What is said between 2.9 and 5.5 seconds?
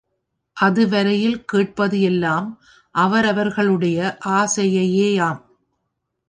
அவரவர்களுடைய ஆசையையேயாம்.